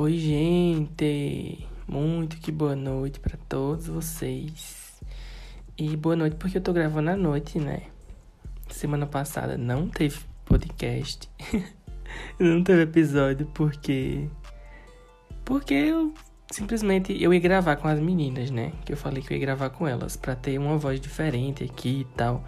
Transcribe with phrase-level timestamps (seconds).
[0.00, 1.66] Oi, gente!
[1.88, 5.02] Muito que boa noite para todos vocês.
[5.76, 7.82] E boa noite porque eu tô gravando à noite, né?
[8.68, 11.28] Semana passada não teve podcast.
[12.38, 14.28] não teve episódio porque
[15.44, 16.14] porque eu
[16.48, 18.70] simplesmente eu ia gravar com as meninas, né?
[18.84, 22.02] Que eu falei que eu ia gravar com elas para ter uma voz diferente aqui
[22.02, 22.44] e tal.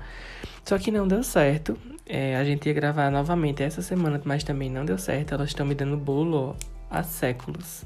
[0.64, 1.76] Só que não deu certo.
[2.06, 5.34] É, a gente ia gravar novamente essa semana, mas também não deu certo.
[5.34, 7.84] Elas estão me dando bolo ó, há séculos.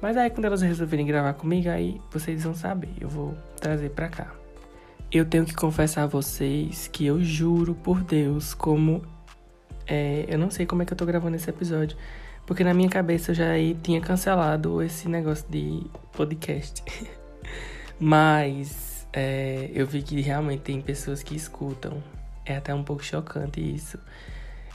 [0.00, 2.90] Mas aí quando elas resolverem gravar comigo, aí vocês vão saber.
[3.00, 4.32] Eu vou trazer pra cá.
[5.12, 9.02] Eu tenho que confessar a vocês que eu juro por Deus como.
[9.86, 11.96] É, eu não sei como é que eu tô gravando esse episódio.
[12.46, 16.82] Porque na minha cabeça eu já tinha cancelado esse negócio de podcast.
[17.98, 22.02] Mas é, eu vi que realmente tem pessoas que escutam.
[22.46, 23.98] É até um pouco chocante isso.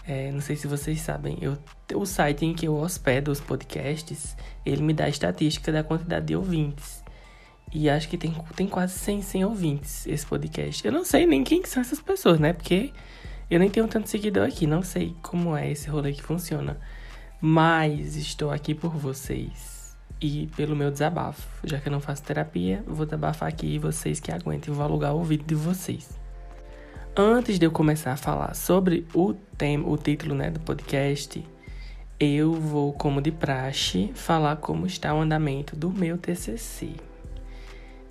[0.08, 1.58] É, não sei se vocês sabem, eu,
[1.96, 6.28] o site em que eu hospedo os podcasts, ele me dá a estatística da quantidade
[6.28, 7.04] de ouvintes.
[7.74, 10.86] E acho que tem, tem quase 100, 100 ouvintes esse podcast.
[10.86, 12.54] Eu não sei nem quem são essas pessoas, né?
[12.54, 12.94] Porque
[13.50, 16.78] eu nem tenho tanto seguidor aqui, não sei como é esse rolê que funciona.
[17.42, 21.48] Mas estou aqui por vocês e pelo meu desabafo.
[21.64, 25.14] Já que eu não faço terapia, vou desabafar aqui e vocês que aguentem, vou alugar
[25.14, 26.25] o ouvido de vocês.
[27.18, 31.48] Antes de eu começar a falar sobre o tema, o título né, do podcast,
[32.20, 36.90] eu vou, como de praxe, falar como está o andamento do meu TCC.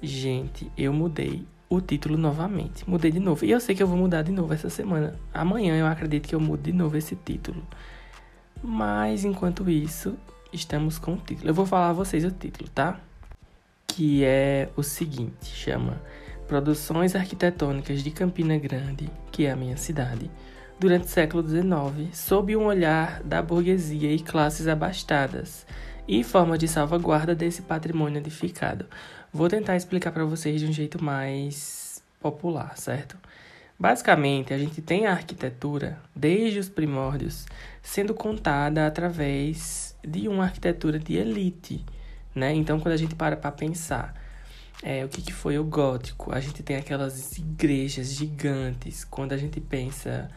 [0.00, 2.88] Gente, eu mudei o título novamente.
[2.88, 3.44] Mudei de novo.
[3.44, 5.14] E eu sei que eu vou mudar de novo essa semana.
[5.34, 7.62] Amanhã eu acredito que eu mude de novo esse título.
[8.62, 10.16] Mas enquanto isso,
[10.50, 11.50] estamos com o título.
[11.50, 12.98] Eu vou falar a vocês o título, tá?
[13.86, 16.00] Que é o seguinte, chama
[16.46, 20.30] Produções arquitetônicas de Campina Grande, que é a minha cidade,
[20.78, 25.66] durante o século XIX, sob um olhar da burguesia e classes abastadas,
[26.06, 28.84] e forma de salvaguarda desse patrimônio edificado.
[29.32, 33.16] Vou tentar explicar para vocês de um jeito mais popular, certo?
[33.78, 37.46] Basicamente, a gente tem a arquitetura, desde os primórdios,
[37.82, 41.84] sendo contada através de uma arquitetura de elite,
[42.34, 42.52] né?
[42.52, 44.14] Então, quando a gente para para pensar
[44.86, 46.30] é, o que, que foi o gótico?
[46.30, 49.02] A gente tem aquelas igrejas gigantes.
[49.02, 50.28] Quando a gente pensa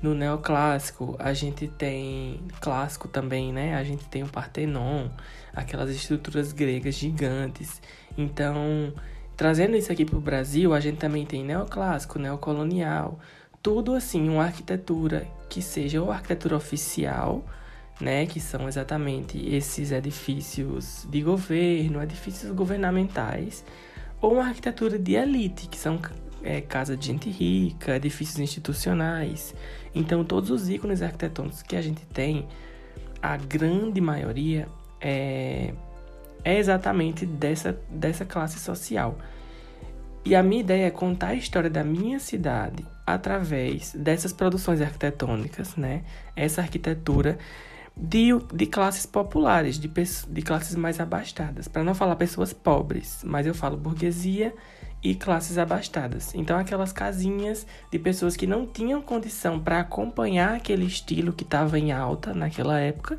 [0.00, 3.74] no neoclássico, a gente tem clássico também, né?
[3.74, 5.08] A gente tem o Partenon,
[5.52, 7.82] aquelas estruturas gregas gigantes.
[8.16, 8.94] Então,
[9.36, 13.18] trazendo isso aqui para o Brasil, a gente também tem neoclássico, neocolonial,
[13.60, 17.44] tudo assim, uma arquitetura que seja ou arquitetura oficial,
[18.00, 23.64] né, que são exatamente esses edifícios de governo, edifícios governamentais,
[24.20, 26.00] ou uma arquitetura de elite, que são
[26.42, 29.54] é, casa de gente rica, edifícios institucionais.
[29.94, 32.46] Então, todos os ícones arquitetônicos que a gente tem,
[33.20, 34.68] a grande maioria
[35.00, 35.74] é,
[36.44, 39.18] é exatamente dessa, dessa classe social.
[40.24, 45.76] E a minha ideia é contar a história da minha cidade através dessas produções arquitetônicas,
[45.76, 46.02] né?
[46.34, 47.38] Essa arquitetura
[47.98, 51.66] de, de classes populares, de, de classes mais abastadas.
[51.66, 54.54] Para não falar pessoas pobres, mas eu falo burguesia
[55.02, 56.34] e classes abastadas.
[56.34, 61.78] Então, aquelas casinhas de pessoas que não tinham condição para acompanhar aquele estilo que estava
[61.78, 63.18] em alta naquela época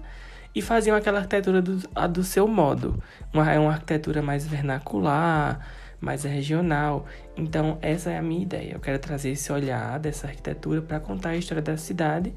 [0.53, 1.77] e faziam aquela arquitetura do,
[2.09, 3.01] do seu modo.
[3.33, 5.65] Uma, é uma arquitetura mais vernacular,
[5.99, 7.05] mais regional.
[7.35, 8.73] Então, essa é a minha ideia.
[8.73, 12.33] Eu quero trazer esse olhar dessa arquitetura para contar a história da cidade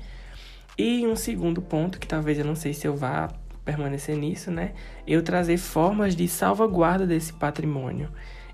[0.80, 3.28] e um segundo ponto, que talvez eu não sei se eu vá
[3.64, 4.72] permanecer nisso, né?
[5.06, 8.08] Eu trazer formas de salvaguarda desse patrimônio.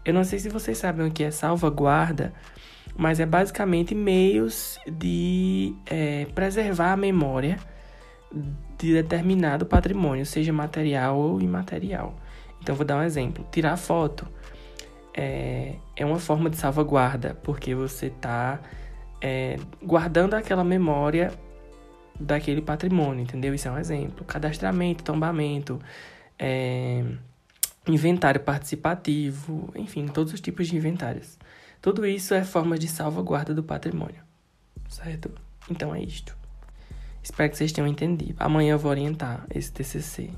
[0.04, 2.32] Eu não sei se vocês sabem o que é salvaguarda,
[2.97, 7.59] mas é basicamente meios de é, preservar a memória
[8.76, 12.16] de determinado patrimônio, seja material ou imaterial.
[12.60, 14.26] Então, vou dar um exemplo: tirar foto
[15.14, 18.60] é, é uma forma de salvaguarda, porque você está
[19.20, 21.32] é, guardando aquela memória
[22.18, 23.54] daquele patrimônio, entendeu?
[23.54, 24.24] Isso é um exemplo.
[24.24, 25.80] Cadastramento, tombamento,
[26.38, 27.04] é,
[27.86, 31.38] inventário participativo, enfim, todos os tipos de inventários.
[31.80, 34.20] Tudo isso é forma de salvaguarda do patrimônio,
[34.88, 35.30] certo?
[35.70, 36.36] Então é isto.
[37.22, 38.34] Espero que vocês tenham entendido.
[38.38, 40.30] Amanhã eu vou orientar esse TCC.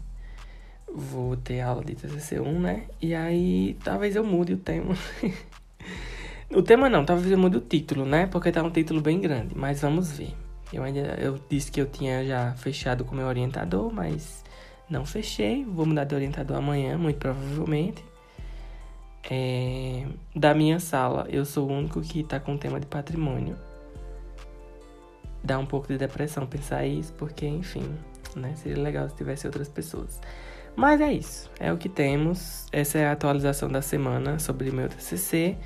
[0.93, 2.85] Vou ter aula de TCC 1, né?
[3.01, 4.95] E aí talvez eu mude o tema.
[6.51, 8.27] o tema não, talvez eu mude o título, né?
[8.27, 10.35] Porque tá um título bem grande, mas vamos ver.
[10.73, 14.45] Eu ainda eu disse que eu tinha já fechado com meu orientador, mas
[14.89, 15.65] não fechei.
[15.65, 18.05] Vou mudar de orientador amanhã, muito provavelmente.
[19.31, 23.57] É, da minha sala, eu sou o único que está com o tema de patrimônio.
[25.43, 27.95] Dá um pouco de depressão pensar isso, porque, enfim,
[28.35, 28.55] né?
[28.57, 30.21] Seria legal se tivesse outras pessoas.
[30.75, 32.67] Mas é isso, é o que temos.
[32.73, 35.57] Essa é a atualização da semana sobre meu TCC.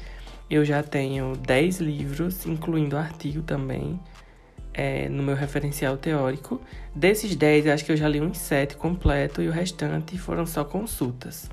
[0.48, 3.98] Eu já tenho 10 livros, incluindo artigo também,
[4.74, 6.60] é, no meu referencial teórico.
[6.94, 10.64] Desses 10, acho que eu já li uns 7 completo e o restante foram só
[10.64, 11.50] consultas.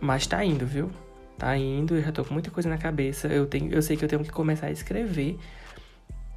[0.00, 0.90] Mas tá indo, viu?
[1.38, 3.28] Tá indo, eu já tô com muita coisa na cabeça.
[3.28, 5.38] Eu, tenho, eu sei que eu tenho que começar a escrever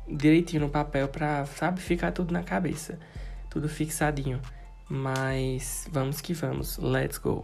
[0.07, 3.00] direitinho no papel pra, sabe, ficar tudo na cabeça.
[3.50, 4.39] Tudo fixadinho.
[4.88, 7.44] Mas vamos que vamos, let's go.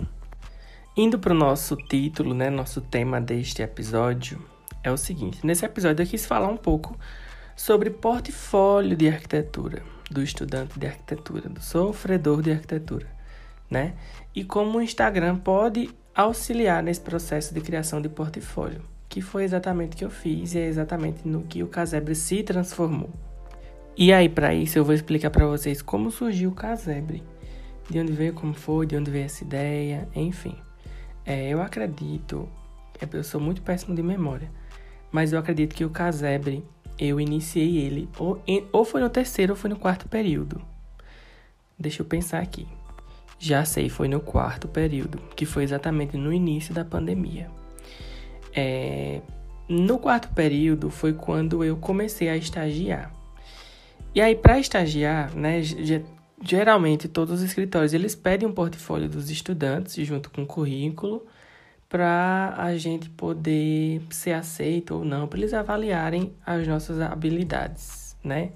[0.95, 4.39] Indo para o nosso título, né, nosso tema deste episódio
[4.83, 6.97] é o seguinte: nesse episódio eu quis falar um pouco
[7.61, 13.05] sobre portfólio de arquitetura do estudante de arquitetura, do sofredor de arquitetura,
[13.69, 13.93] né?
[14.33, 19.93] E como o Instagram pode auxiliar nesse processo de criação de portfólio, que foi exatamente
[19.93, 23.11] o que eu fiz e é exatamente no que o Casebre se transformou.
[23.95, 27.21] E aí, para isso, eu vou explicar para vocês como surgiu o Casebre,
[27.87, 30.55] de onde veio, como foi, de onde veio essa ideia, enfim.
[31.23, 32.49] É, eu acredito,
[32.99, 34.49] é, eu sou muito péssimo de memória,
[35.11, 36.65] mas eu acredito que o Casebre,
[36.97, 38.41] eu iniciei ele ou,
[38.71, 40.61] ou foi no terceiro ou foi no quarto período.
[41.77, 42.67] Deixa eu pensar aqui.
[43.39, 47.49] Já sei, foi no quarto período, que foi exatamente no início da pandemia.
[48.53, 49.21] É,
[49.67, 53.11] no quarto período foi quando eu comecei a estagiar.
[54.13, 55.61] E aí, para estagiar, né,
[56.43, 61.25] geralmente todos os escritórios eles pedem um portfólio dos estudantes junto com o currículo
[61.91, 68.51] para a gente poder ser aceito ou não, para eles avaliarem as nossas habilidades, né?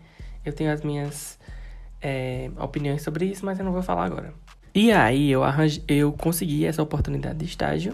[0.45, 1.37] Eu tenho as minhas
[2.01, 4.33] é, opiniões sobre isso, mas eu não vou falar agora.
[4.73, 7.93] E aí eu, arranjei, eu consegui essa oportunidade de estágio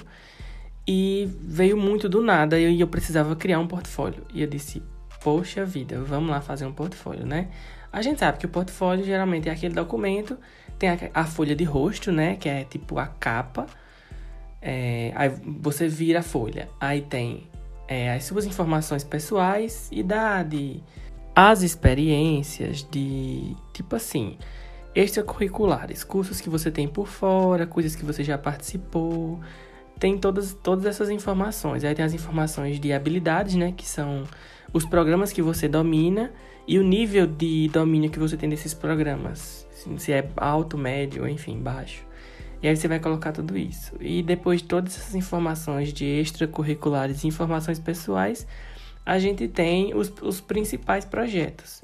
[0.87, 4.23] e veio muito do nada e eu, eu precisava criar um portfólio.
[4.31, 4.83] E eu disse,
[5.23, 7.47] poxa vida, vamos lá fazer um portfólio, né?
[7.91, 10.37] A gente sabe que o portfólio geralmente é aquele documento,
[10.77, 12.35] tem a, a folha de rosto, né?
[12.35, 13.65] Que é tipo a capa.
[14.61, 15.29] É, aí
[15.59, 16.69] você vira a folha.
[16.79, 17.47] Aí tem
[17.87, 20.83] é, as suas informações pessoais, idade,
[21.35, 24.37] as experiências de tipo assim,
[24.93, 29.39] extracurriculares, cursos que você tem por fora, coisas que você já participou.
[29.99, 31.83] Tem todas, todas essas informações.
[31.83, 33.71] Aí tem as informações de habilidades, né?
[33.71, 34.23] Que são
[34.73, 36.31] os programas que você domina
[36.67, 39.67] e o nível de domínio que você tem desses programas.
[39.97, 42.05] Se é alto, médio, enfim, baixo.
[42.61, 43.93] E aí você vai colocar tudo isso.
[43.99, 48.45] E depois de todas essas informações de extracurriculares e informações pessoais,
[49.05, 51.81] a gente tem os, os principais projetos.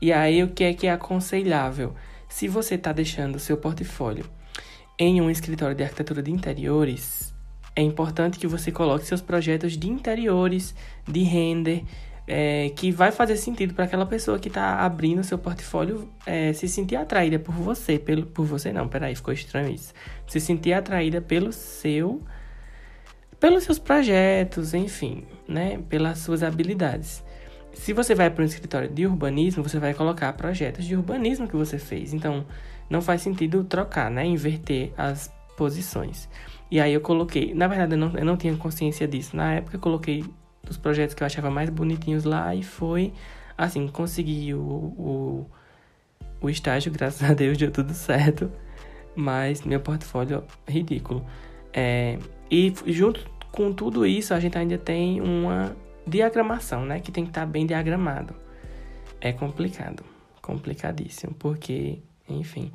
[0.00, 1.94] E aí o que é que é aconselhável?
[2.28, 4.26] Se você está deixando o seu portfólio
[4.98, 7.34] em um escritório de arquitetura de interiores,
[7.74, 10.74] é importante que você coloque seus projetos de interiores,
[11.06, 11.84] de render,
[12.28, 16.68] é, que vai fazer sentido para aquela pessoa que está abrindo seu portfólio é, se
[16.68, 19.94] sentir atraída por você, pelo, por você não, peraí, ficou estranho isso.
[20.26, 22.22] Se sentir atraída pelo seu,
[23.40, 27.24] pelos seus projetos, enfim, né, pelas suas habilidades.
[27.72, 31.56] Se você vai para um escritório de urbanismo, você vai colocar projetos de urbanismo que
[31.56, 32.12] você fez.
[32.12, 32.44] Então,
[32.90, 36.28] não faz sentido trocar, né, inverter as posições.
[36.70, 39.34] E aí eu coloquei, na verdade eu não, eu não tinha consciência disso.
[39.34, 40.24] Na época eu coloquei
[40.68, 43.12] dos projetos que eu achava mais bonitinhos lá e foi
[43.56, 45.46] assim, consegui o, o,
[46.40, 48.50] o estágio, graças a Deus deu tudo certo,
[49.16, 51.26] mas meu portfólio é ridículo.
[51.72, 55.76] É, e junto com tudo isso, a gente ainda tem uma
[56.06, 58.34] diagramação, né, que tem que estar tá bem diagramado.
[59.20, 60.04] É complicado,
[60.40, 62.70] complicadíssimo, porque, enfim.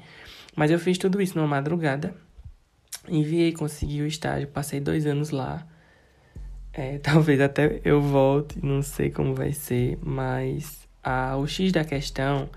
[0.56, 2.13] Mas eu fiz tudo isso numa madrugada,
[3.08, 5.65] enviei, consegui o estágio, passei dois anos lá.
[6.74, 11.84] É, talvez até eu volte, não sei como vai ser, mas a, o X da
[11.84, 12.50] questão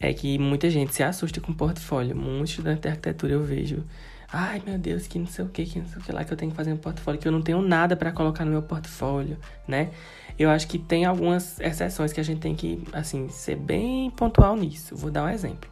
[0.00, 2.16] é que muita gente se assusta com portfólio.
[2.16, 3.84] Muitos estudantes de arquitetura eu vejo.
[4.32, 6.32] Ai meu Deus, que não sei o que, que não sei o que lá que
[6.32, 8.62] eu tenho que fazer um portfólio, que eu não tenho nada para colocar no meu
[8.62, 9.36] portfólio,
[9.68, 9.90] né?
[10.38, 14.56] Eu acho que tem algumas exceções que a gente tem que, assim, ser bem pontual
[14.56, 14.96] nisso.
[14.96, 15.70] Vou dar um exemplo.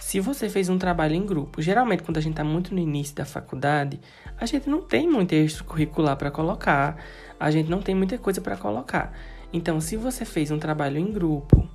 [0.00, 3.14] Se você fez um trabalho em grupo, geralmente quando a gente está muito no início
[3.14, 4.00] da faculdade,
[4.36, 6.96] a gente não tem muito extracurricular para colocar,
[7.38, 9.12] a gente não tem muita coisa para colocar.
[9.52, 11.68] Então, se você fez um trabalho em grupo,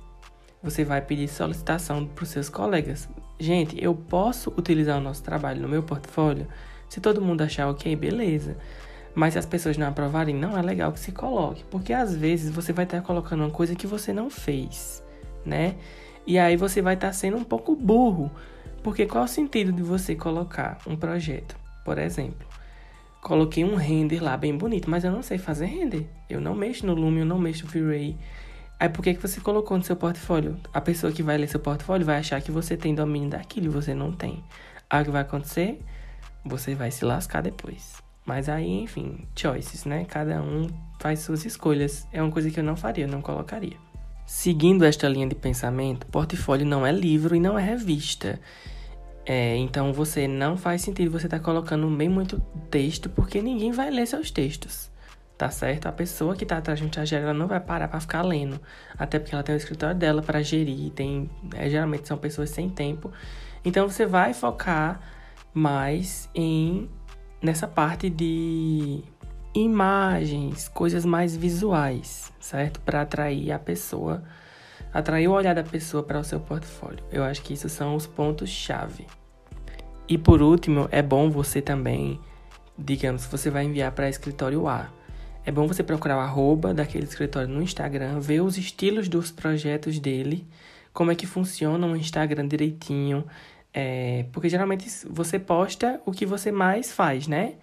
[0.62, 3.08] você vai pedir solicitação para os seus colegas.
[3.38, 6.48] Gente, eu posso utilizar o nosso trabalho no meu portfólio?
[6.88, 8.56] Se todo mundo achar ok, beleza.
[9.14, 12.50] Mas se as pessoas não aprovarem, não é legal que se coloque, porque às vezes
[12.50, 15.02] você vai estar colocando uma coisa que você não fez,
[15.44, 15.76] né?
[16.26, 18.30] E aí você vai estar sendo um pouco burro,
[18.82, 22.46] porque qual é o sentido de você colocar um projeto, por exemplo?
[23.22, 26.06] Coloquei um render lá bem bonito, mas eu não sei fazer render.
[26.28, 28.16] Eu não mexo no Lume, eu não mexo no V-Ray.
[28.78, 30.56] Aí por que, que você colocou no seu portfólio?
[30.72, 33.70] A pessoa que vai ler seu portfólio vai achar que você tem domínio daquilo e
[33.70, 34.44] você não tem.
[34.88, 35.80] Aí o que vai acontecer?
[36.48, 38.02] você vai se lascar depois.
[38.24, 40.04] Mas aí, enfim, choices, né?
[40.04, 40.68] Cada um
[40.98, 42.06] faz suas escolhas.
[42.12, 43.76] É uma coisa que eu não faria, eu não colocaria.
[44.26, 48.40] Seguindo esta linha de pensamento, portfólio não é livro e não é revista.
[49.24, 53.70] É, então você não faz sentido você estar tá colocando bem muito texto, porque ninguém
[53.70, 54.90] vai ler seus textos.
[55.38, 55.86] Tá certo?
[55.86, 58.60] A pessoa que está atrás de um estagiário, ela não vai parar para ficar lendo.
[58.98, 62.68] Até porque ela tem o escritório dela para gerir, tem, é, geralmente são pessoas sem
[62.68, 63.12] tempo.
[63.64, 65.00] Então você vai focar
[65.52, 66.88] mais em
[67.42, 69.04] nessa parte de
[69.56, 72.78] imagens, coisas mais visuais, certo?
[72.80, 74.22] Para atrair a pessoa,
[74.92, 77.02] atrair o olhar da pessoa para o seu portfólio.
[77.10, 79.06] Eu acho que isso são os pontos chave.
[80.06, 82.20] E por último, é bom você também,
[82.78, 84.90] digamos, se você vai enviar para escritório A,
[85.44, 89.98] é bom você procurar o arroba daquele escritório no Instagram, ver os estilos dos projetos
[89.98, 90.46] dele,
[90.92, 93.24] como é que funciona o Instagram direitinho,
[93.72, 97.54] é, porque geralmente você posta o que você mais faz, né?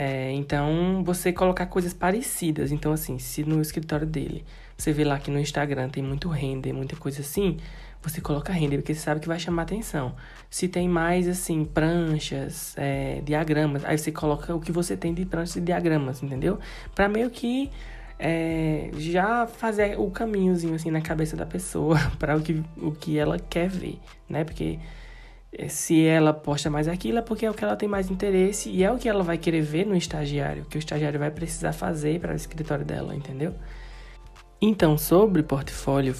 [0.00, 2.70] É, então, você colocar coisas parecidas.
[2.70, 4.44] Então, assim, se no escritório dele
[4.76, 7.56] você vê lá que no Instagram tem muito render, muita coisa assim,
[8.00, 10.14] você coloca render, porque você sabe que vai chamar atenção.
[10.48, 15.26] Se tem mais, assim, pranchas, é, diagramas, aí você coloca o que você tem de
[15.26, 16.60] pranchas e diagramas, entendeu?
[16.94, 17.68] Para meio que
[18.20, 23.18] é, já fazer o caminhozinho, assim, na cabeça da pessoa para o que, o que
[23.18, 24.44] ela quer ver, né?
[24.44, 24.78] Porque
[25.68, 28.84] se ela posta mais aquilo é porque é o que ela tem mais interesse e
[28.84, 32.20] é o que ela vai querer ver no estagiário, que o estagiário vai precisar fazer
[32.20, 33.54] para o escritório dela, entendeu?
[34.60, 36.14] Então, sobre portfólio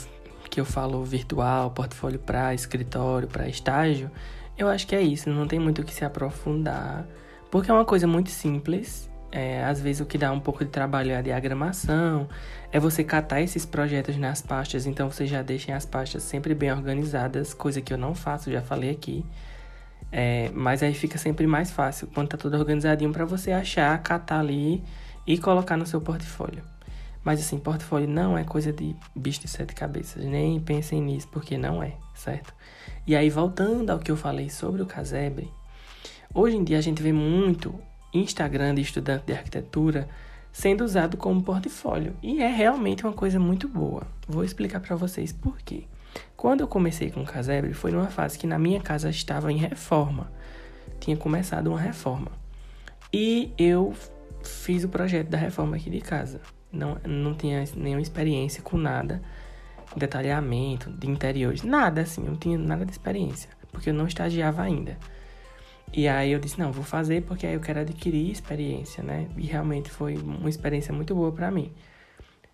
[0.49, 4.11] que eu falo virtual, portfólio para escritório, para estágio,
[4.57, 7.07] eu acho que é isso, não tem muito o que se aprofundar,
[7.51, 10.71] porque é uma coisa muito simples é, às vezes o que dá um pouco de
[10.71, 12.29] trabalho é a diagramação,
[12.73, 16.73] é você catar esses projetos nas pastas, então você já deixem as pastas sempre bem
[16.73, 19.25] organizadas, coisa que eu não faço, já falei aqui.
[20.11, 24.41] É, mas aí fica sempre mais fácil quando tá tudo organizadinho para você achar, catar
[24.41, 24.83] ali
[25.27, 26.63] e colocar no seu portfólio.
[27.23, 31.59] Mas assim, portfólio não é coisa de bicho de sete cabeças, nem pensem nisso, porque
[31.59, 32.55] não é, certo?
[33.07, 35.53] E aí, voltando ao que eu falei sobre o casebre,
[36.33, 37.75] hoje em dia a gente vê muito
[38.19, 40.09] Instagram de estudante de arquitetura
[40.53, 42.17] sendo usado como portfólio.
[42.23, 44.03] E é realmente uma coisa muito boa.
[44.27, 45.85] Vou explicar para vocês por quê.
[46.37, 49.57] Quando eu comecei com o Casebre, foi numa fase que na minha casa estava em
[49.57, 50.31] reforma.
[51.01, 52.33] Tinha começado uma reforma.
[53.13, 53.95] E eu
[54.43, 56.41] fiz o projeto da reforma aqui de casa.
[56.73, 59.23] Não, não tinha nenhuma experiência com nada,
[59.97, 64.99] detalhamento, de interiores, nada assim, não tinha nada de experiência, porque eu não estagiava ainda.
[65.93, 69.29] E aí eu disse, não, vou fazer porque aí eu quero adquirir experiência, né?
[69.37, 71.73] E realmente foi uma experiência muito boa para mim.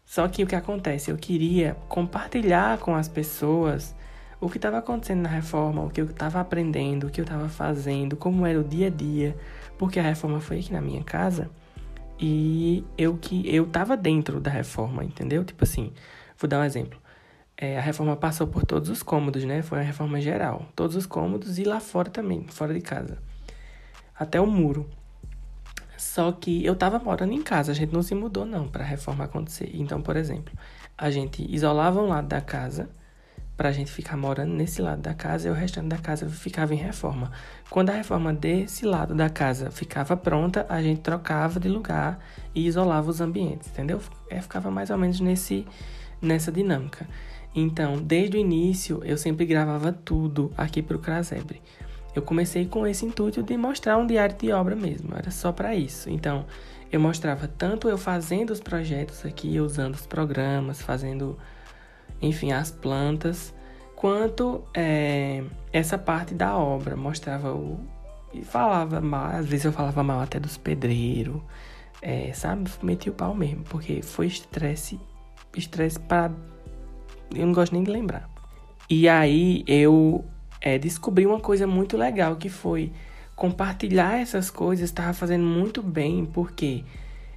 [0.04, 1.10] Só que o que acontece?
[1.10, 3.94] Eu queria compartilhar com as pessoas
[4.40, 7.48] o que estava acontecendo na reforma, o que eu estava aprendendo, o que eu estava
[7.48, 9.36] fazendo, como era o dia a dia,
[9.78, 11.50] porque a reforma foi aqui na minha casa
[12.20, 15.44] e eu que eu estava dentro da reforma, entendeu?
[15.44, 15.92] Tipo assim,
[16.38, 16.98] vou dar um exemplo.
[17.64, 19.62] É, a reforma passou por todos os cômodos, né?
[19.62, 20.66] Foi uma reforma geral.
[20.76, 23.16] Todos os cômodos e lá fora também, fora de casa.
[24.14, 24.86] Até o muro.
[25.96, 28.86] Só que eu tava morando em casa, a gente não se mudou não para a
[28.86, 29.70] reforma acontecer.
[29.72, 30.52] Então, por exemplo,
[30.98, 32.90] a gente isolava um lado da casa
[33.56, 36.74] para a gente ficar morando nesse lado da casa e o restante da casa ficava
[36.74, 37.32] em reforma.
[37.70, 42.18] Quando a reforma desse lado da casa ficava pronta, a gente trocava de lugar
[42.54, 44.02] e isolava os ambientes, entendeu?
[44.28, 45.66] É, ficava mais ou menos nesse,
[46.20, 47.08] nessa dinâmica.
[47.54, 51.62] Então, desde o início, eu sempre gravava tudo aqui para o Crasebre.
[52.14, 55.74] Eu comecei com esse intuito de mostrar um diário de obra mesmo, era só para
[55.74, 56.10] isso.
[56.10, 56.44] Então,
[56.90, 61.36] eu mostrava tanto eu fazendo os projetos aqui, usando os programas, fazendo,
[62.22, 63.52] enfim, as plantas,
[63.96, 65.42] quanto é,
[65.72, 66.96] essa parte da obra.
[66.96, 67.80] Mostrava o.
[68.32, 71.40] E falava mal, às vezes eu falava mal até dos pedreiros,
[72.02, 72.68] é, sabe?
[72.82, 74.98] Meti o pau mesmo, porque foi estresse,
[75.56, 76.32] estresse para
[77.36, 78.28] eu não gosto nem de lembrar.
[78.88, 80.24] E aí eu
[80.60, 82.92] é, descobri uma coisa muito legal que foi
[83.34, 86.84] compartilhar essas coisas estava fazendo muito bem porque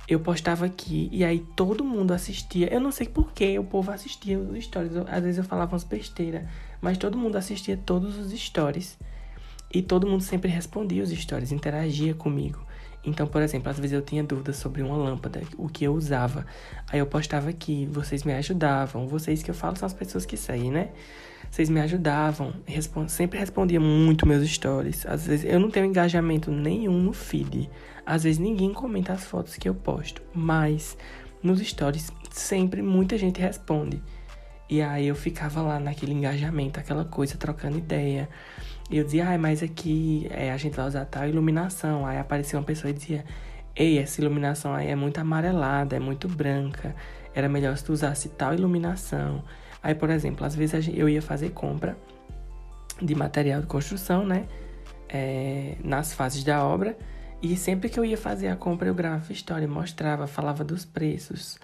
[0.07, 2.73] eu postava aqui e aí todo mundo assistia.
[2.73, 4.91] Eu não sei por que o povo assistia os stories.
[5.07, 6.43] às vezes eu falava umas besteiras,
[6.79, 8.97] mas todo mundo assistia todos os stories.
[9.73, 12.66] E todo mundo sempre respondia os stories, interagia comigo.
[13.07, 16.45] Então, por exemplo, às vezes eu tinha dúvidas sobre uma lâmpada, o que eu usava.
[16.91, 19.07] Aí eu postava aqui, vocês me ajudavam.
[19.07, 20.89] Vocês que eu falo são as pessoas que seguem, né?
[21.49, 23.07] Vocês me ajudavam, respond...
[23.07, 25.05] sempre respondia muito meus stories.
[25.05, 27.69] Às vezes eu não tenho engajamento nenhum no feed.
[28.05, 30.97] Às vezes ninguém comenta as fotos que eu posto, mas
[31.41, 34.03] nos stories sempre muita gente responde.
[34.69, 38.27] E aí eu ficava lá naquele engajamento, aquela coisa, trocando ideia.
[38.89, 42.05] E eu dizia, ah, mas aqui é, a gente vai usar tal iluminação.
[42.05, 43.25] Aí aparecia uma pessoa e dizia,
[43.75, 46.95] ei, essa iluminação aí é muito amarelada, é muito branca.
[47.33, 49.43] Era melhor se tu usasse tal iluminação.
[49.81, 51.97] Aí, por exemplo, às vezes eu ia fazer compra
[53.01, 54.45] de material de construção, né?
[55.07, 56.97] É, nas fases da obra.
[57.41, 61.59] E sempre que eu ia fazer a compra, eu gravava história, mostrava, falava dos preços,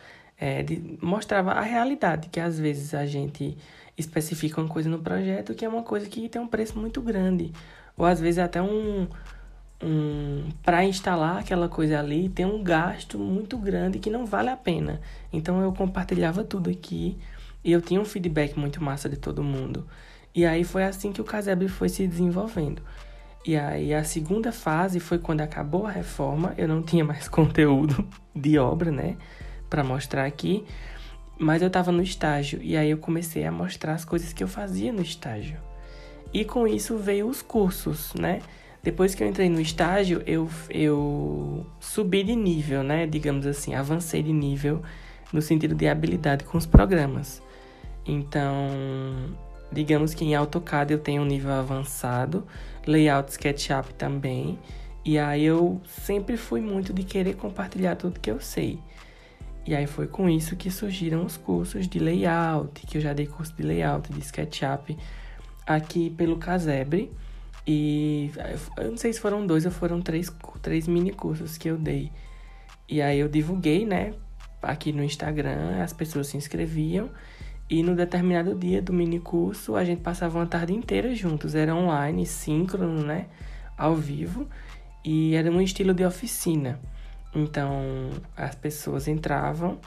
[0.45, 0.65] é,
[1.01, 3.57] mostrava a realidade, que às vezes a gente
[3.97, 7.53] especifica uma coisa no projeto que é uma coisa que tem um preço muito grande.
[7.95, 9.07] Ou às vezes até um.
[9.81, 14.57] um para instalar aquela coisa ali tem um gasto muito grande que não vale a
[14.57, 14.99] pena.
[15.31, 17.17] Então eu compartilhava tudo aqui
[17.63, 19.87] e eu tinha um feedback muito massa de todo mundo.
[20.35, 22.81] E aí foi assim que o Casebre foi se desenvolvendo.
[23.45, 28.05] E aí a segunda fase foi quando acabou a reforma, eu não tinha mais conteúdo
[28.35, 29.15] de obra, né,
[29.73, 30.63] para mostrar aqui,
[31.35, 34.47] mas eu estava no estágio e aí eu comecei a mostrar as coisas que eu
[34.47, 35.57] fazia no estágio.
[36.31, 38.39] E com isso veio os cursos, né?
[38.83, 43.07] Depois que eu entrei no estágio, eu, eu subi de nível, né?
[43.07, 44.83] Digamos assim, avancei de nível
[45.31, 47.41] no sentido de habilidade com os programas.
[48.05, 48.69] Então,
[49.71, 52.45] digamos que em AutoCAD eu tenho um nível avançado,
[52.85, 54.59] layout SketchUp também.
[55.03, 58.79] E aí eu sempre fui muito de querer compartilhar tudo que eu sei.
[59.65, 63.27] E aí foi com isso que surgiram os cursos de layout, que eu já dei
[63.27, 64.97] curso de layout, de SketchUp
[65.65, 67.11] aqui pelo Casebre.
[67.65, 68.29] E
[68.77, 70.29] eu não sei se foram dois ou foram três,
[70.61, 72.11] três mini cursos que eu dei.
[72.89, 74.13] E aí eu divulguei, né,
[74.61, 77.09] aqui no Instagram, as pessoas se inscreviam.
[77.69, 81.55] E no determinado dia do mini curso, a gente passava uma tarde inteira juntos.
[81.55, 83.27] Era online, síncrono, né?
[83.77, 84.47] Ao vivo.
[85.03, 86.79] E era um estilo de oficina.
[87.35, 89.79] Então, as pessoas entravam,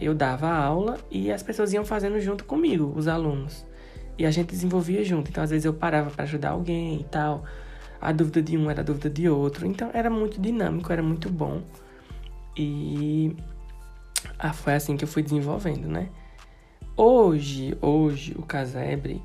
[0.00, 3.64] eu dava a aula e as pessoas iam fazendo junto comigo, os alunos.
[4.18, 5.30] E a gente desenvolvia junto.
[5.30, 7.44] Então, às vezes eu parava para ajudar alguém e tal.
[8.00, 9.66] A dúvida de um era a dúvida de outro.
[9.66, 11.62] Então, era muito dinâmico, era muito bom.
[12.56, 13.34] E
[14.38, 16.08] ah, foi assim que eu fui desenvolvendo, né?
[16.96, 19.20] Hoje, hoje, o Casebre,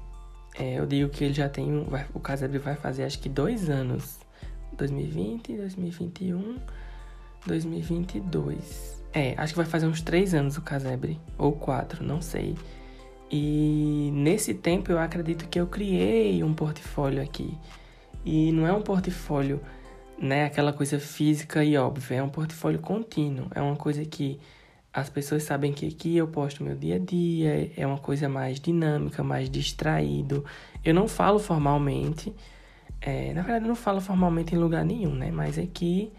[0.58, 3.70] é, eu digo que ele já tem, vai, o Casebre vai fazer acho que dois
[3.70, 4.20] anos,
[4.74, 6.58] 2020, 2021,
[7.50, 9.04] 2022.
[9.12, 12.56] É, acho que vai fazer uns três anos o Casebre, ou quatro, não sei.
[13.32, 17.58] E nesse tempo eu acredito que eu criei um portfólio aqui.
[18.24, 19.62] E não é um portfólio,
[20.18, 24.40] né, aquela coisa física e óbvia, é um portfólio contínuo, é uma coisa que
[24.94, 28.60] as pessoas sabem que aqui eu posto meu dia a dia, é uma coisa mais
[28.60, 30.44] dinâmica, mais distraído.
[30.84, 32.34] Eu não falo formalmente,
[33.00, 35.32] é, na verdade eu não falo formalmente em lugar nenhum, né?
[35.32, 36.12] Mas aqui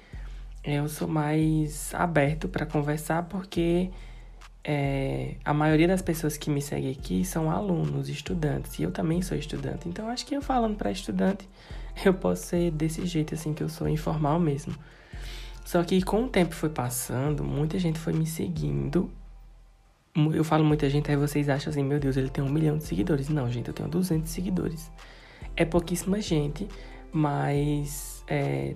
[0.62, 3.90] eu sou mais aberto para conversar porque
[4.62, 9.22] é, a maioria das pessoas que me seguem aqui são alunos, estudantes, e eu também
[9.22, 9.88] sou estudante.
[9.88, 11.48] Então acho que eu falando para estudante,
[12.04, 14.74] eu posso ser desse jeito assim que eu sou informal mesmo.
[15.64, 19.10] Só que com o tempo foi passando, muita gente foi me seguindo.
[20.34, 22.84] Eu falo muita gente, aí vocês acham assim, meu Deus, ele tem um milhão de
[22.84, 23.28] seguidores.
[23.28, 24.90] Não, gente, eu tenho 200 seguidores.
[25.56, 26.66] É pouquíssima gente,
[27.12, 28.74] mas é,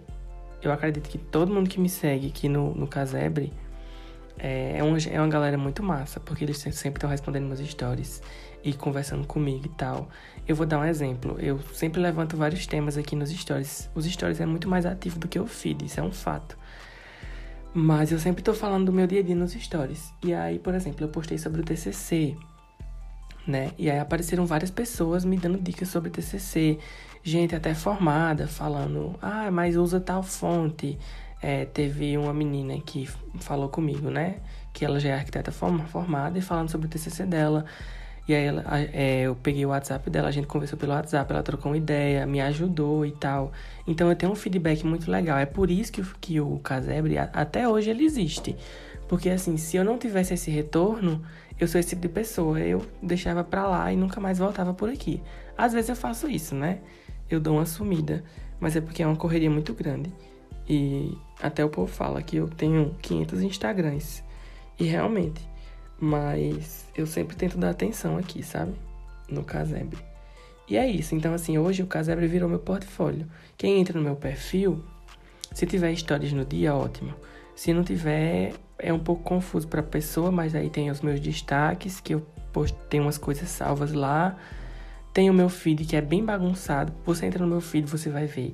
[0.69, 3.53] eu acredito que todo mundo que me segue aqui no, no Casebre
[4.39, 8.23] é, é, uma, é uma galera muito massa, porque eles sempre estão respondendo meus stories
[8.63, 10.09] e conversando comigo e tal.
[10.47, 11.37] Eu vou dar um exemplo.
[11.39, 13.91] Eu sempre levanto vários temas aqui nos stories.
[13.95, 16.59] Os stories é muito mais ativo do que o feed, isso é um fato.
[17.73, 20.13] Mas eu sempre tô falando do meu dia a dia nos stories.
[20.23, 22.37] E aí, por exemplo, eu postei sobre o TCC,
[23.47, 23.73] né?
[23.77, 26.79] E aí apareceram várias pessoas me dando dicas sobre TCC.
[27.27, 30.99] Gente até formada, falando, ah, mas usa tal fonte.
[31.41, 33.09] É, teve uma menina que
[33.41, 34.37] falou comigo, né?
[34.75, 37.65] Que ela já é arquiteta formada e falando sobre o TCC dela.
[38.29, 41.43] E aí ela, é, eu peguei o WhatsApp dela, a gente conversou pelo WhatsApp, ela
[41.43, 43.53] trocou uma ideia, me ajudou e tal.
[43.87, 45.39] Então eu tenho um feedback muito legal.
[45.39, 48.55] É por isso que, que o Casebre, até hoje, ele existe.
[49.09, 51.23] Porque assim, se eu não tivesse esse retorno,
[51.59, 52.61] eu sou esse tipo de pessoa.
[52.61, 55.23] Eu deixava pra lá e nunca mais voltava por aqui.
[55.57, 56.81] Às vezes eu faço isso, né?
[57.31, 58.25] Eu dou uma sumida.
[58.61, 60.13] Mas é porque é uma correria muito grande.
[60.69, 64.25] E até o povo fala que eu tenho 500 Instagrams.
[64.79, 65.47] E realmente,
[66.01, 68.75] mas eu sempre tento dar atenção aqui, sabe?
[69.29, 69.99] No Casebre.
[70.69, 71.15] E é isso.
[71.15, 73.27] Então, assim, hoje o Casebre virou meu portfólio.
[73.57, 74.83] Quem entra no meu perfil,
[75.53, 77.15] se tiver histórias no dia, ótimo.
[77.55, 81.21] Se não tiver, é um pouco confuso para a pessoa, mas aí tem os meus
[81.21, 82.27] destaques, que eu
[82.89, 84.37] tenho umas coisas salvas lá.
[85.15, 86.93] Tem o meu feed, que é bem bagunçado.
[87.05, 88.53] Você entra no meu feed, você vai ver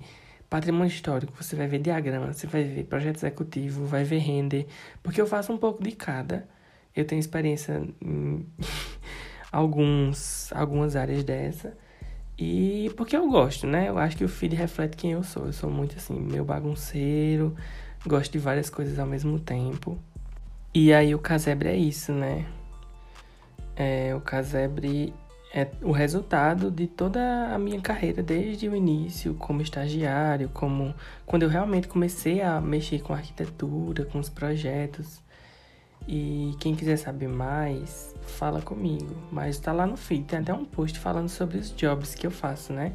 [0.50, 4.66] patrimônio histórico, você vai ver diagrama, você vai ver projeto executivo, vai ver render,
[5.02, 6.46] porque eu faço um pouco de cada.
[6.94, 8.44] Eu tenho experiência em
[9.50, 11.74] alguns, algumas áreas dessa.
[12.36, 13.88] E porque eu gosto, né?
[13.88, 15.46] Eu acho que o feed reflete quem eu sou.
[15.46, 17.56] Eu sou muito assim, meu bagunceiro,
[18.06, 19.98] gosto de várias coisas ao mesmo tempo.
[20.74, 22.44] E aí o casebre é isso, né?
[23.74, 25.14] É, o casebre
[25.52, 30.94] é o resultado de toda a minha carreira desde o início, como estagiário, como
[31.26, 35.20] quando eu realmente comecei a mexer com arquitetura, com os projetos.
[36.06, 39.14] E quem quiser saber mais, fala comigo.
[39.30, 42.30] Mas tá lá no feed, tem até um post falando sobre os jobs que eu
[42.30, 42.92] faço, né?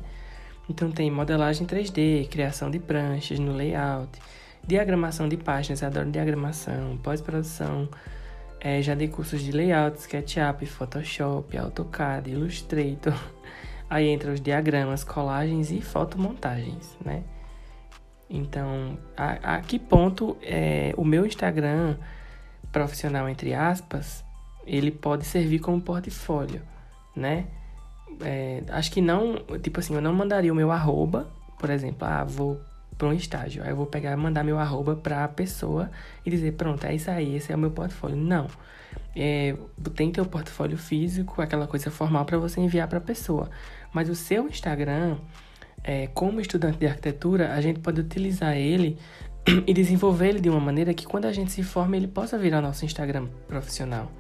[0.70, 4.20] Então tem modelagem 3D, criação de pranchas no layout,
[4.66, 7.88] diagramação de páginas, adoro diagramação, pós-produção,
[8.66, 13.14] é, já dei cursos de layout, SketchUp, Photoshop, AutoCAD, Illustrator.
[13.88, 17.24] Aí entra os diagramas, colagens e fotomontagens, né?
[18.28, 21.96] Então, a, a que ponto é, o meu Instagram
[22.72, 24.26] profissional, entre aspas,
[24.66, 26.64] ele pode servir como portfólio,
[27.16, 27.46] né?
[28.20, 32.24] É, acho que não, tipo assim, eu não mandaria o meu arroba, por exemplo, ah,
[32.24, 32.60] vou
[32.98, 33.64] para um estágio.
[33.64, 35.90] Aí eu vou pegar, mandar meu arroba para a pessoa
[36.26, 38.16] e dizer, pronto, é isso aí, esse é o meu portfólio.
[38.16, 38.48] Não.
[39.16, 39.56] É,
[39.96, 43.50] tem teu portfólio físico, aquela coisa formal para você enviar para a pessoa.
[43.94, 45.18] Mas o seu Instagram,
[45.84, 48.98] é, como estudante de arquitetura, a gente pode utilizar ele
[49.68, 52.62] e desenvolver ele de uma maneira que quando a gente se forma, ele possa virar
[52.62, 54.12] nosso Instagram profissional,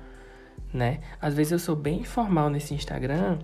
[0.74, 1.00] né?
[1.22, 3.40] Às vezes eu sou bem formal nesse Instagram,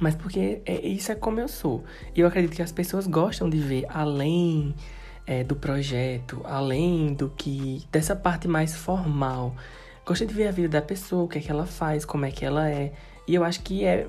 [0.00, 1.84] mas porque é, isso é como eu sou.
[2.14, 4.74] E eu acredito que as pessoas gostam de ver além
[5.26, 7.82] é, do projeto, além do que.
[7.90, 9.54] dessa parte mais formal.
[10.04, 12.30] Gostam de ver a vida da pessoa, o que é que ela faz, como é
[12.30, 12.92] que ela é.
[13.26, 14.08] E eu acho que é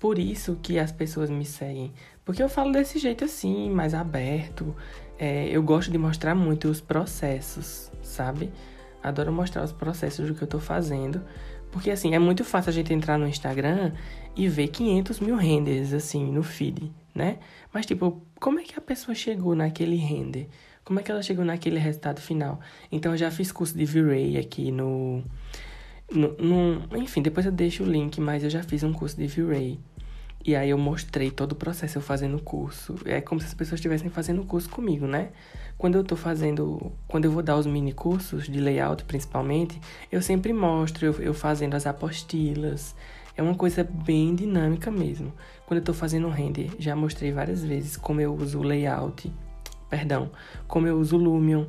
[0.00, 1.92] por isso que as pessoas me seguem.
[2.24, 4.74] Porque eu falo desse jeito assim, mais aberto.
[5.18, 8.50] É, eu gosto de mostrar muito os processos, sabe?
[9.02, 11.22] Adoro mostrar os processos do que eu tô fazendo.
[11.70, 13.92] Porque assim, é muito fácil a gente entrar no Instagram
[14.36, 17.38] e ver 500 mil renders, assim, no feed, né?
[17.72, 20.48] Mas, tipo, como é que a pessoa chegou naquele render?
[20.84, 22.60] Como é que ela chegou naquele resultado final?
[22.92, 25.24] Então, eu já fiz curso de V-Ray aqui no,
[26.12, 26.96] no, no...
[26.98, 29.80] Enfim, depois eu deixo o link, mas eu já fiz um curso de V-Ray.
[30.44, 32.94] E aí eu mostrei todo o processo eu fazendo o curso.
[33.04, 35.30] É como se as pessoas estivessem fazendo o curso comigo, né?
[35.76, 40.22] Quando eu tô fazendo, quando eu vou dar os mini cursos de layout principalmente, eu
[40.22, 42.94] sempre mostro eu, eu fazendo as apostilas,
[43.36, 45.32] é uma coisa bem dinâmica mesmo.
[45.66, 49.32] Quando eu estou fazendo um render, já mostrei várias vezes como eu uso o layout,
[49.90, 50.30] perdão,
[50.66, 51.66] como eu uso o Lumion,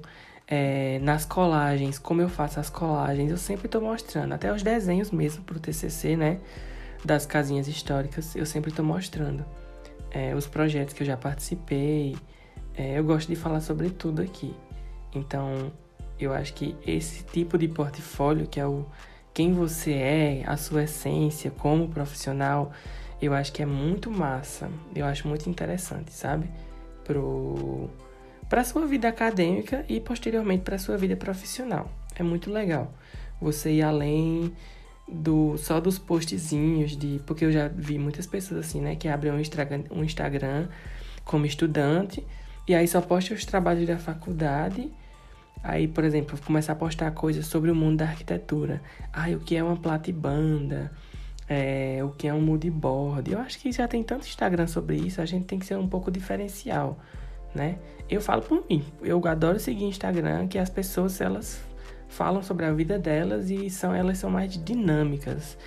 [0.47, 5.11] é, nas colagens, como eu faço as colagens, eu sempre estou mostrando, até os desenhos
[5.11, 6.39] mesmo para o TCC, né,
[7.03, 9.45] das casinhas históricas, eu sempre estou mostrando
[10.09, 12.15] é, os projetos que eu já participei,
[12.75, 14.55] é, eu gosto de falar sobre tudo aqui.
[15.13, 15.71] Então,
[16.19, 18.85] eu acho que esse tipo de portfólio, que é o
[19.37, 22.71] quem você é, a sua essência como profissional,
[23.21, 24.67] eu acho que é muito massa.
[24.95, 26.49] Eu acho muito interessante, sabe?
[27.03, 27.87] Pro
[28.49, 31.87] para sua vida acadêmica e posteriormente para sua vida profissional.
[32.15, 32.91] É muito legal.
[33.39, 34.51] Você ir além
[35.07, 39.31] do só dos postzinhos de, porque eu já vi muitas pessoas assim, né, que abrem
[39.31, 40.67] um Instagram, um Instagram
[41.23, 42.25] como estudante
[42.67, 44.91] e aí só posta os trabalhos da faculdade
[45.67, 48.81] Aí, por exemplo, começar a postar coisas sobre o mundo da arquitetura.
[49.11, 50.89] Ai, o que é uma platibanda?
[51.45, 53.33] É, o que é um moodboard?
[53.33, 55.85] Eu acho que já tem tanto Instagram sobre isso, a gente tem que ser um
[55.85, 56.97] pouco diferencial,
[57.53, 57.79] né?
[58.09, 61.61] Eu falo por mim, eu adoro seguir Instagram, que as pessoas, elas
[62.07, 65.57] falam sobre a vida delas e são elas são mais dinâmicas.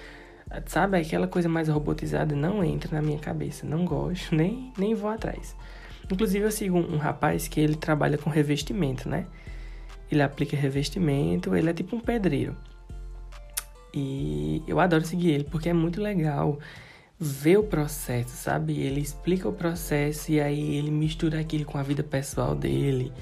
[0.65, 5.11] Sabe, aquela coisa mais robotizada não entra na minha cabeça, não gosto, nem, nem vou
[5.11, 5.55] atrás.
[6.11, 9.27] Inclusive eu sigo um, um rapaz que ele trabalha com revestimento, né?
[10.11, 12.57] Ele aplica revestimento, ele é tipo um pedreiro.
[13.93, 16.59] E eu adoro seguir ele porque é muito legal
[17.19, 18.81] ver o processo, sabe?
[18.81, 23.13] Ele explica o processo e aí ele mistura aquilo com a vida pessoal dele.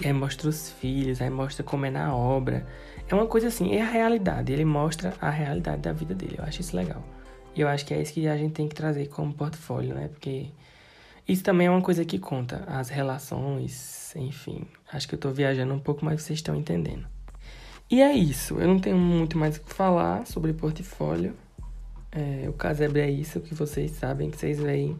[0.00, 2.66] E aí mostra os filhos, aí mostra como é na obra.
[3.08, 4.52] É uma coisa assim, é a realidade.
[4.52, 6.36] Ele mostra a realidade da vida dele.
[6.38, 7.02] Eu acho isso legal.
[7.54, 10.08] E eu acho que é isso que a gente tem que trazer como portfólio, né?
[10.08, 10.48] Porque
[11.28, 14.64] isso também é uma coisa que conta, as relações, enfim.
[14.92, 17.06] Acho que eu tô viajando um pouco, mas vocês estão entendendo.
[17.90, 21.34] E é isso, eu não tenho muito mais o que falar sobre portfólio.
[22.12, 24.98] É, o casebre é isso, que vocês sabem, que vocês veem.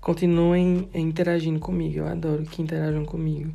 [0.00, 3.52] Continuem interagindo comigo, eu adoro que interajam comigo.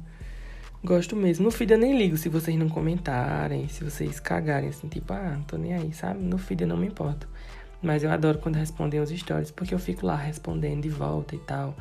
[0.84, 1.46] Gosto mesmo.
[1.46, 5.34] No feed eu nem ligo se vocês não comentarem, se vocês cagarem assim, tipo, ah,
[5.36, 6.20] não tô nem aí, sabe?
[6.24, 7.28] No feed eu não me importo.
[7.82, 11.40] Mas eu adoro quando respondem os stories, porque eu fico lá respondendo de volta e
[11.40, 11.76] tal.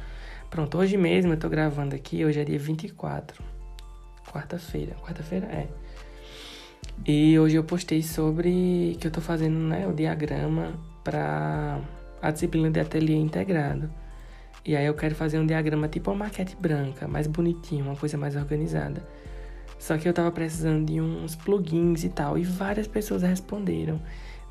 [0.51, 3.43] Pronto, hoje mesmo eu tô gravando aqui, hoje é dia 24.
[4.33, 4.95] Quarta-feira.
[5.03, 5.67] Quarta-feira é.
[7.05, 11.81] E hoje eu postei sobre que eu tô fazendo, né, o diagrama para
[12.23, 13.91] a disciplina de ateliê integrado.
[14.65, 18.17] E aí eu quero fazer um diagrama tipo uma maquete branca, mais bonitinho, uma coisa
[18.17, 19.07] mais organizada.
[19.79, 24.01] Só que eu tava precisando de uns plugins e tal, e várias pessoas responderam,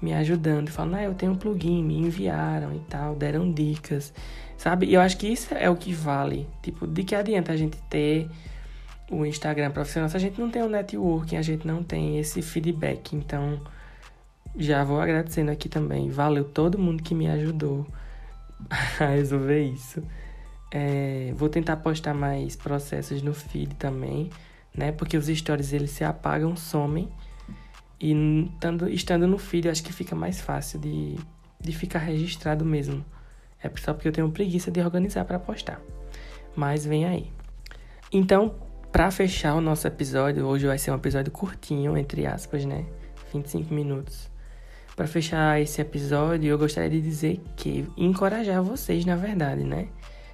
[0.02, 4.14] me ajudando, falando, ah, eu tenho um plugin, me enviaram e tal, deram dicas,
[4.58, 4.88] sabe?
[4.88, 6.48] E eu acho que isso é o que vale.
[6.62, 8.30] Tipo, de que adianta a gente ter
[9.10, 12.20] o Instagram profissional se a gente não tem o um networking, a gente não tem
[12.20, 13.16] esse feedback.
[13.16, 13.62] Então,
[14.58, 16.10] já vou agradecendo aqui também.
[16.10, 17.86] Valeu todo mundo que me ajudou
[19.00, 20.04] a resolver isso.
[20.72, 24.30] É, vou tentar postar mais processos no feed também,
[24.76, 24.92] né?
[24.92, 27.08] Porque os stories eles se apagam, somem.
[28.00, 28.12] E
[28.54, 31.16] estando, estando no feed, acho que fica mais fácil de,
[31.60, 33.06] de ficar registrado mesmo.
[33.66, 35.82] É só porque eu tenho preguiça de organizar para postar.
[36.56, 37.32] Mas vem aí.
[38.12, 38.56] Então,
[38.92, 42.86] para fechar o nosso episódio, hoje vai ser um episódio curtinho, entre aspas, né?
[43.34, 44.30] 25 minutos.
[44.96, 49.90] Para fechar esse episódio, eu gostaria de dizer que encorajar vocês, na verdade, né?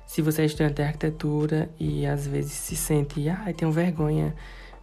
[0.05, 4.35] Se você é estudante de arquitetura e às vezes se sente, ah, tenho vergonha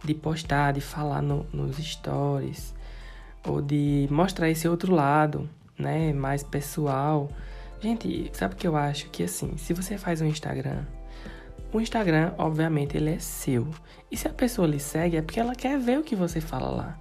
[0.03, 2.73] de postar, de falar no, nos stories,
[3.45, 7.29] ou de mostrar esse outro lado, né, mais pessoal.
[7.81, 9.09] Gente, sabe o que eu acho?
[9.09, 10.85] Que assim, se você faz um Instagram
[11.71, 13.67] o Instagram, obviamente, ele é seu.
[14.09, 16.69] E se a pessoa lhe segue, é porque ela quer ver o que você fala
[16.69, 16.99] lá.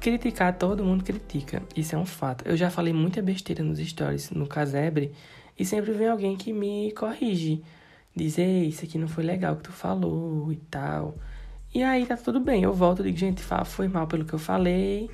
[0.00, 1.62] Criticar, todo mundo critica.
[1.76, 2.44] Isso é um fato.
[2.46, 5.12] Eu já falei muita besteira nos stories, no casebre,
[5.56, 7.62] e sempre vem alguém que me corrige.
[8.14, 11.16] Diz, ei, isso aqui não foi legal que tu falou e tal.
[11.72, 12.64] E aí tá tudo bem.
[12.64, 15.08] Eu volto e digo, gente, foi mal pelo que eu falei.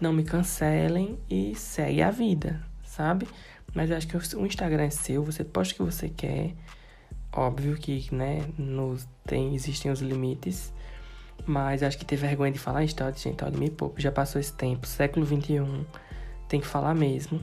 [0.00, 3.28] Não me cancelem e segue a vida, sabe?
[3.74, 6.54] Mas eu acho que o Instagram é seu, você posta o que você quer.
[7.34, 8.40] Óbvio que, né,
[9.24, 10.72] tem, existem os limites,
[11.46, 14.52] mas acho que ter vergonha de falar história, gente, olha, me poupe, já passou esse
[14.52, 15.86] tempo, século XXI,
[16.46, 17.42] tem que falar mesmo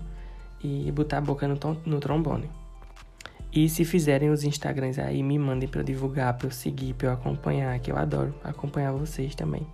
[0.63, 2.49] e botar a boca no, no trombone.
[3.51, 7.07] E se fizerem os Instagrams aí, me mandem para eu divulgar, para eu seguir, para
[7.07, 9.65] eu acompanhar, que eu adoro acompanhar vocês também.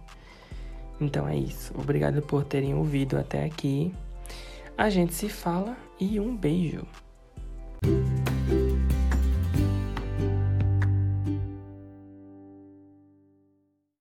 [1.00, 1.74] Então é isso.
[1.78, 3.94] Obrigado por terem ouvido até aqui.
[4.78, 6.86] A gente se fala e um beijo!